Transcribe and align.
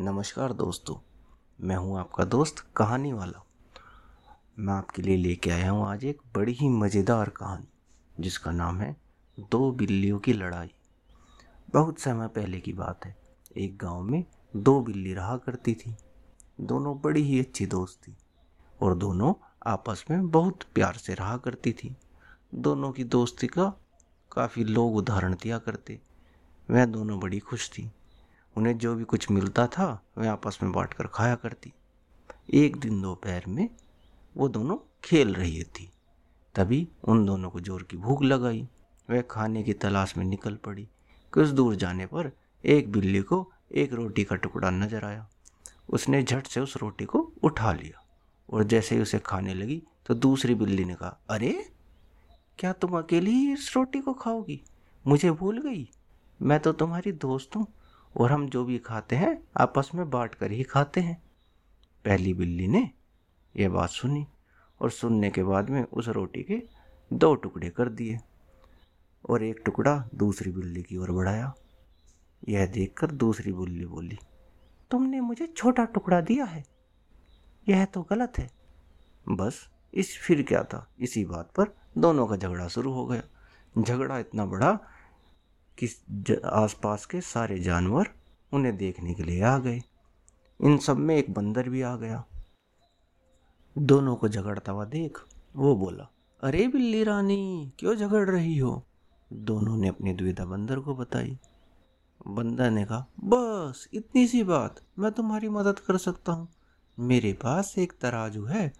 नमस्कार 0.00 0.52
दोस्तों, 0.52 0.94
मैं 1.60 1.76
हूँ 1.76 1.98
आपका 1.98 2.24
दोस्त 2.24 2.66
कहानी 2.76 3.12
वाला। 3.12 3.44
मैं 4.58 4.74
आपके 4.74 5.02
लिए 5.02 5.16
लेके 5.16 5.50
आया 5.50 5.70
हूँ 5.70 5.86
आज 5.88 6.04
एक 6.04 6.18
बड़ी 6.34 6.52
ही 6.52 6.68
मज़ेदार 6.68 7.28
कहानी, 7.28 7.68
जिसका 8.20 8.50
नाम 8.50 8.80
है 8.80 8.96
दो 9.40 9.72
बिल्लियों 9.72 10.18
की 10.18 10.32
लड़ाई। 10.32 10.70
बहुत 11.72 11.98
समय 11.98 12.28
पहले 12.28 12.60
की 12.60 12.72
बात 12.72 13.06
है। 13.06 13.16
एक 13.56 13.76
गाँव 13.76 14.02
में 14.02 14.24
दो 14.56 14.80
बिल्ली 14.80 15.14
रहा 15.14 15.36
करती 15.36 15.74
थी। 15.74 15.96
दोनों 16.60 17.00
बड़ी 17.00 17.22
ही 17.22 17.40
अच्छी 17.40 17.66
दोस्त 17.66 18.08
थी 18.08 18.16
और 18.80 18.94
दोनों 18.94 19.34
आपस 19.66 20.04
में 20.10 20.30
बहुत 20.30 20.62
प्यार 20.74 20.94
से 20.94 21.14
रहा 21.14 21.36
करती 21.36 21.72
थी। 21.72 21.96
दोनों 22.54 22.92
की 22.92 23.04
दोस्ती 23.04 23.46
का 23.46 23.72
काफ़ी 24.32 24.64
लोग 24.64 24.96
उदाहरण 24.96 25.34
दिया 25.34 25.58
करते। 25.58 26.00
वह 26.70 26.84
दोनों 26.84 27.20
बड़ी 27.20 27.38
खुश 27.38 27.70
थी। 27.70 27.90
उन्हें 28.56 28.76
जो 28.78 28.94
भी 28.94 29.04
कुछ 29.04 29.30
मिलता 29.30 29.66
था 29.66 29.86
वह 30.18 30.30
आपस 30.30 30.58
में 30.62 30.72
बांट 30.72 30.94
कर 30.94 31.06
खाया 31.06 31.34
करती। 31.34 31.72
एक 32.54 32.76
दिन 32.76 33.00
दोपहर 33.02 33.44
में 33.48 33.68
वो 34.36 34.48
दोनों 34.48 34.76
खेल 35.04 35.34
रही 35.34 35.62
थी। 35.64 35.90
तभी 36.54 36.86
उन 37.04 37.24
दोनों 37.26 37.50
को 37.50 37.60
ज़ोर 37.60 37.82
की 37.82 37.96
भूख 37.96 38.22
लगाई। 38.22 38.68
वह 39.08 39.20
खाने 39.20 39.62
की 39.62 39.72
तलाश 39.72 40.16
में 40.16 40.24
निकल 40.24 40.54
पड़ी। 40.54 40.88
कुछ 41.32 41.48
दूर 41.48 41.74
जाने 41.74 42.06
पर 42.06 42.30
एक 42.64 42.90
बिल्ली 42.92 43.20
को 43.22 43.52
एक 43.72 43.92
रोटी 43.92 44.24
का 44.24 44.36
टुकड़ा 44.36 44.70
नज़र 44.70 45.04
आया। 45.04 45.28
उसने 45.90 46.22
झट 46.22 46.46
से 46.46 46.60
उस 46.60 46.76
रोटी 46.76 47.04
को 47.04 47.32
उठा 47.42 47.72
लिया 47.72 48.04
और 48.52 48.64
जैसे 48.64 48.94
ही 48.94 49.02
उसे 49.02 49.18
खाने 49.18 49.54
लगी 49.54 49.82
तो 50.06 50.14
दूसरी 50.14 50.54
बिल्ली 50.54 50.84
ने 50.84 50.94
कहा, 50.94 51.18
अरे, 51.30 51.70
क्या 52.58 52.72
तुम 52.72 52.98
अकेली 52.98 53.52
इस 53.52 53.72
रोटी 53.76 54.00
को 54.00 54.12
खाओगी? 54.12 54.62
मुझे 55.06 55.30
भूल 55.30 55.60
गई। 55.60 55.88
मैं 56.42 56.60
तो 56.60 56.72
तुम्हारी 56.72 57.12
दोस्त 57.12 57.56
हूँ। 57.56 57.66
और 58.16 58.32
हम 58.32 58.48
जो 58.48 58.64
भी 58.64 58.78
खाते 58.78 59.16
हैं, 59.16 59.42
आपस 59.56 59.90
में 59.94 60.08
बांट 60.10 60.34
कर 60.34 60.50
ही 60.50 60.62
खाते 60.62 61.00
हैं। 61.00 61.22
पहली 62.04 62.34
बिल्ली 62.34 62.68
ने 62.68 62.90
यह 63.56 63.68
बात 63.68 63.90
सुनी 63.90 64.26
और 64.80 64.90
सुनने 64.90 65.30
के 65.30 65.42
बाद 65.42 65.70
में 65.70 65.82
उस 65.82 66.08
रोटी 66.08 66.42
के 66.42 66.62
दो 67.12 67.34
टुकड़े 67.34 67.70
कर 67.70 67.88
दिए 67.88 68.18
और 69.28 69.42
एक 69.42 69.62
टुकड़ा 69.64 70.08
दूसरी 70.14 70.50
बिल्ली 70.50 70.82
की 70.82 70.96
ओर 70.96 71.10
बढ़ाया। 71.10 71.52
यह 72.48 72.66
देखकर 72.66 73.10
दूसरी 73.10 73.52
बिल्ली 73.52 73.86
बोली, 73.86 74.18
तुमने 74.90 75.20
मुझे 75.20 75.46
छोटा 75.46 75.84
टुकड़ा 75.84 76.20
दिया 76.20 76.44
है। 76.44 76.64
यह 77.68 77.84
तो 77.84 78.02
गलत 78.02 78.38
है। 78.38 78.50
बस 79.28 79.68
इस 79.94 80.16
फिर 80.18 80.42
क्या 80.42 80.62
था? 80.62 80.86
इसी 81.00 81.24
बात 81.24 81.50
पर 81.56 81.74
दोनों 81.98 82.26
का 82.26 82.36
झगड़ा 82.36 82.68
शुरू 82.68 82.92
हो 82.92 83.06
गया। 83.06 83.22
झगड़ा 83.82 84.18
इतना 84.18 84.46
बड़ा 84.46 84.78
कि 85.84 86.40
आसपास 86.44 87.06
के 87.06 87.20
सारे 87.20 87.58
जानवर 87.58 88.08
उन्हें 88.52 88.76
देखने 88.76 89.14
के 89.14 89.22
लिए 89.22 89.42
आ 89.42 89.58
गए। 89.58 89.82
इन 90.60 90.78
सब 90.78 90.96
में 90.96 91.16
एक 91.16 91.34
बंदर 91.34 91.68
भी 91.68 91.82
आ 91.82 91.96
गया। 91.96 92.24
दोनों 93.78 94.16
को 94.16 94.28
झगड़ता 94.28 94.72
हुआ 94.72 94.84
देख, 94.84 95.18
वो 95.56 95.76
बोला, 95.76 96.08
अरे 96.42 96.68
बिल्ली 96.68 97.04
रानी, 97.04 97.72
क्यों 97.78 97.94
झगड़ 97.94 98.30
रही 98.30 98.58
हो? 98.58 98.86
दोनों 99.32 99.76
ने 99.76 99.88
अपनी 99.88 100.12
दुविधा 100.12 100.44
बंदर 100.44 100.78
को 100.78 100.94
बताई। 100.94 101.38
बंदर 102.28 102.70
ने 102.70 102.84
कहा, 102.84 103.06
बस 103.24 103.88
इतनी 103.94 104.26
सी 104.26 104.42
बात, 104.42 104.80
मैं 104.98 105.12
तुम्हारी 105.12 105.48
मदद 105.48 105.78
कर 105.78 105.96
सकता 105.96 106.32
हूँ। 106.32 106.48
मेरे 106.98 107.32
पास 107.32 107.74
एक 107.78 107.92
तराजू 108.00 108.44
है। 108.44 108.72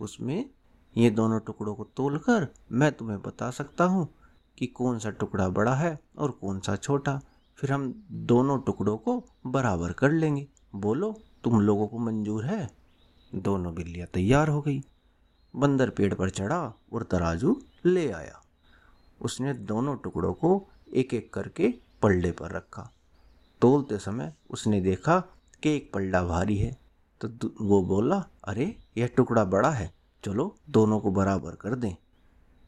उसमें 0.00 0.50
ये 0.96 1.10
दोनों 1.10 1.40
टुकड़ों 1.40 1.74
को 1.74 1.84
तोलकर 1.84 2.54
मैं 2.72 2.92
तुम्हें 2.92 3.22
बता 3.22 3.50
सकता 3.50 3.84
हूँ। 3.84 4.08
कि 4.58 4.66
कौन 4.66 4.98
सा 4.98 5.10
टुकड़ा 5.10 5.48
बड़ा 5.48 5.74
है 5.74 6.00
और 6.18 6.30
कौन 6.30 6.60
सा 6.60 6.76
छोटा। 6.76 7.20
फिर 7.56 7.72
हम 7.72 8.06
दोनों 8.10 8.60
टुकड़ों 8.60 8.96
को 8.96 9.24
बराबर 9.46 9.92
कर 9.92 10.12
लेंगे। 10.12 10.48
बोलो, 10.74 11.20
तुम 11.44 11.60
लोगों 11.60 11.86
को 11.86 11.98
मंजूर 11.98 12.44
है? 12.44 12.70
दोनों 13.34 13.74
बिल्लियाँ 13.74 14.08
तैयार 14.08 14.48
हो 14.48 14.60
गई। 14.60 14.80
बंदर 15.56 15.90
पेड़ 15.90 16.14
पर 16.14 16.30
चढ़ा 16.30 16.74
और 16.92 17.02
तराजू 17.02 17.62
ले 17.86 18.10
आया। 18.10 18.42
उसने 19.22 19.54
दोनों 19.54 19.96
टुकड़ों 19.96 20.32
को 20.32 20.68
एक 20.94 21.14
एक 21.14 21.34
करके 21.34 21.74
पल्ले 22.02 22.32
पर 22.32 22.50
रखा। 22.50 22.90
तोलते 23.60 23.98
समय 23.98 24.34
उसने 24.50 24.80
देखा 24.80 25.20
कि 25.62 25.70
एक 25.70 25.92
पल्ला 25.94 26.24
भारी 26.24 26.56
है। 26.56 26.78
तो 27.24 27.50
वो 27.60 27.82
बोला, 27.82 28.28
अरे, 28.44 28.76
यह 28.96 29.06
टुकड़ा 29.06 29.44
बड़ा 29.44 29.70
है। 29.70 29.94
चलो, 30.24 30.56
दोनों 30.70 31.00
को 31.00 31.10
बराबर 31.10 31.54
कर 31.54 31.74
दें। 31.74 31.96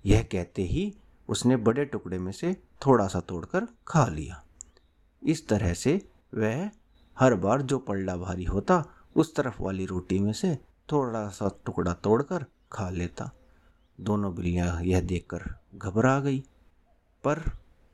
यह 0.07 0.29
कहते 0.33 0.63
ही 0.63 0.95
उसने 1.29 1.57
बड़े 1.59 1.85
टुकड़े 1.85 2.19
में 2.19 2.33
से 2.33 2.53
थोड़ा 2.87 3.07
सा 3.07 3.21
तोड़कर 3.21 3.67
खा 3.89 4.07
लिया। 4.07 4.43
इस 5.23 5.47
तरह 5.49 5.73
से 5.75 6.01
वह 6.35 6.71
हर 7.17 7.35
बार 7.37 7.63
जो 7.63 7.79
पल्ला 7.79 8.17
भारी 8.17 8.45
होता, 8.45 8.85
उस 9.17 9.35
तरफ़ 9.35 9.63
वाली 9.63 9.87
रोटी 9.87 10.19
में 10.19 10.33
से 10.33 10.55
थोड़ा 10.93 11.29
सा 11.31 11.51
टुकड़ा 11.67 11.93
तोड़कर 11.95 12.45
खा 12.73 12.89
लेता। 12.91 13.31
दोनों 13.99 14.35
बिल्लियाँ 14.35 14.83
यह 14.83 15.01
देखकर 15.03 15.45
घबरा 15.77 16.19
गई, 16.21 16.39
पर 17.25 17.43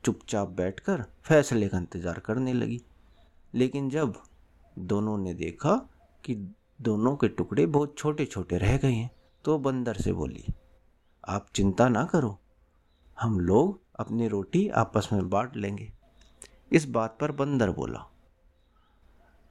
चुपचाप 0.03 0.49
बैठकर 0.49 1.03
फैसले 1.23 1.67
का 1.67 1.77
इंतज़ार 1.77 2.19
करने 2.19 2.53
लगी। 2.53 2.81
लेकिन 3.53 3.89
जब 3.89 4.13
दोनों 4.77 5.17
ने 5.17 5.33
देखा 5.33 5.75
कि 6.23 6.35
दोनों 6.81 7.15
के 7.15 7.27
टुकड़े 7.29 7.65
बहुत 7.67 7.95
छोटे 7.97 8.25
छोटे 8.25 8.57
रह 8.57 8.77
गए 8.77 8.91
हैं 8.91 9.09
तो 9.45 9.57
बंदर 9.59 9.95
से 9.95 10.13
बोली, 10.13 10.45
आप 11.23 11.45
चिंता 11.55 11.87
ना 11.89 12.03
करो 12.05 12.37
हम 13.17 13.39
लोग 13.39 13.81
अपनी 13.99 14.27
रोटी 14.27 14.67
आपस 14.69 15.09
में 15.13 15.29
बांट 15.29 15.55
लेंगे। 15.55 15.91
इस 16.71 16.85
बात 16.87 17.17
पर 17.21 17.31
बंदर 17.31 17.69
बोला 17.69 17.99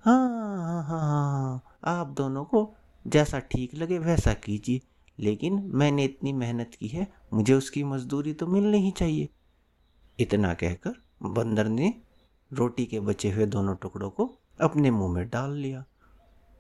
हाँ 0.05 0.29
हाँ 0.59 0.83
हाँ 0.85 1.01
हाँ 1.01 1.63
आप 1.99 2.07
दोनों 2.09 2.45
को 2.45 2.75
जैसा 3.07 3.39
ठीक 3.41 3.75
लगे 3.75 3.99
वैसा 3.99 4.33
कीजिए, 4.35 4.81
लेकिन 5.19 5.61
मैंने 5.75 6.05
इतनी 6.05 6.33
मेहनत 6.33 6.75
की 6.75 6.89
है, 6.89 7.07
मुझे 7.35 7.55
उसकी 7.55 7.83
मजदूरी 7.85 8.33
तो 8.33 8.47
मिलनी 8.47 8.79
ही 8.79 8.91
चाहिए। 8.91 9.29
इतना 10.19 10.53
कहकर 10.55 10.95
बंदर 11.23 11.69
ने 11.69 11.95
रोटी 12.51 12.87
के 12.87 13.01
बचे 13.01 13.31
हुए 13.31 13.47
दोनों 13.47 13.75
टुकड़ों 13.77 14.11
को 14.11 14.31
अपने 14.61 14.91
मुँह 14.91 15.13
में 15.15 15.29
डाल 15.29 15.53
लिया 15.53 15.85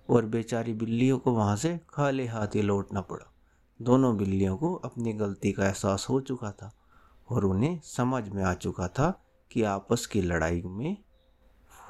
और 0.09 0.27
बेचारी 0.27 0.73
बिल्लियों 0.75 1.19
को 1.19 1.33
वहाँ 1.33 1.57
से 1.57 1.79
खाली 1.91 2.27
हाथ 2.27 2.55
ही 2.55 2.63
लौटना 2.63 3.01
पड़ा। 3.01 3.31
दोनों 3.81 4.17
बिल्लियों 4.17 4.57
को 4.57 4.75
अपनी 4.75 5.13
गलती 5.13 5.53
का 5.53 5.67
एहसास 5.67 6.07
हो 6.11 6.21
चुका 6.21 6.51
था। 6.53 6.71
और 7.33 7.45
उन्हें 7.45 7.81
समझ 7.87 8.29
में 8.29 8.43
आ 8.45 8.53
चुका 8.55 8.89
था 8.89 9.11
कि 9.51 9.63
आपस 9.65 10.07
की 10.07 10.23
लड़ाई 10.23 10.63
में 10.63 10.97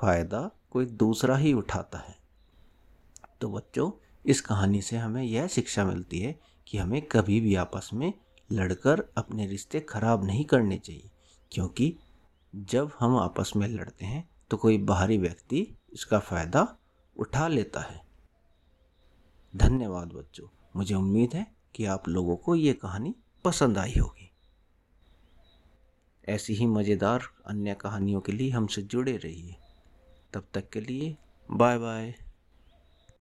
फ़ायदा 0.01 0.51
कोई 0.71 0.87
दूसरा 0.87 1.37
ही 1.37 1.53
उठाता 1.53 1.99
है। 1.99 2.17
तो 3.41 3.49
बच्चों, 3.49 3.91
इस 4.25 4.41
कहानी 4.41 4.81
से 4.83 4.97
हमें 4.97 5.23
यह 5.23 5.47
शिक्षा 5.47 5.85
मिलती 5.85 6.21
है 6.21 6.39
कि 6.67 6.79
हमें 6.79 7.01
कभी 7.03 7.41
भी 7.41 7.55
आपस 7.57 7.91
में 7.93 8.13
लड़कर 8.51 9.05
अपने 9.17 9.47
रिश्ते 9.47 9.81
खराब 9.81 10.25
नहीं 10.25 10.45
करने 10.45 10.79
चाहिए, 10.79 11.11
क्योंकि 11.53 11.95
जब 12.55 12.91
हम 12.99 13.17
आपस 13.19 13.53
में 13.57 13.67
लड़ते 13.69 14.05
हैं 14.05 14.29
तो 14.51 14.57
कोई 14.57 14.79
बाहरी 14.81 15.19
व्यक्ति 15.19 15.67
इसका 15.93 16.19
फ़ायदा 16.21 16.67
उठा 17.17 17.47
लेता 17.49 17.81
है। 17.81 18.01
धन्यवाद 19.55 20.13
बच्चों, 20.13 20.47
मुझे 20.77 20.95
उम्मीद 20.95 21.35
है 21.35 21.47
कि 21.75 21.85
आप 21.87 22.09
लोगों 22.09 22.37
को 22.37 22.55
ये 22.57 22.73
कहानी 22.75 23.15
पसंद 23.45 23.79
आई 23.79 23.95
होगी। 23.99 24.32
ऐसी 26.29 26.55
ही 26.55 26.67
मज़ेदार 26.67 27.23
अन्य 27.47 27.75
कहानियों 27.75 28.21
के 28.21 28.33
लिए 28.33 28.51
हमसे 28.51 28.83
जुड़े 28.83 29.17
रहिए। 29.17 29.55
तब 30.35 30.45
तक 30.55 30.69
के 30.71 30.81
लिए 30.81 31.17
बाय 31.51 31.79
बाय 31.79 32.15